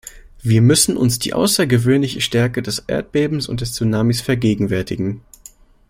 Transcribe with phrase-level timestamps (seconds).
[0.41, 5.21] Wir müssen uns die außergewöhnliche Stärke des Erdbebens und des Tsunamis vergegenwärtigen.